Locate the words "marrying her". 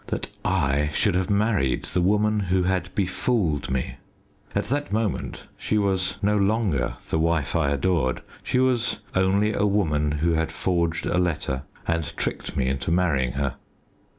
12.89-13.57